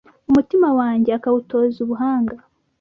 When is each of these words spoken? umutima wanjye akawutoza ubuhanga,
umutima 0.29 0.67
wanjye 0.79 1.09
akawutoza 1.17 1.77
ubuhanga, 1.85 2.35